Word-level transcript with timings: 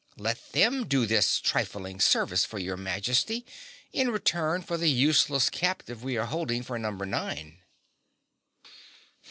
Let 0.17 0.53
them 0.53 0.87
do 0.87 1.05
this 1.05 1.39
trifling 1.39 1.99
service 1.99 2.43
for 2.43 2.57
your 2.57 2.75
Majesty 2.75 3.45
in 3.93 4.09
return 4.09 4.63
for 4.63 4.75
the 4.75 4.89
useless 4.89 5.47
captive 5.51 6.01
we 6.03 6.17
are 6.17 6.25
holding 6.25 6.63
for 6.63 6.79
Number 6.79 7.05
Nine." 7.05 7.59